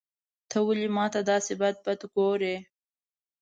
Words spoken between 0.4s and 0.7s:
ته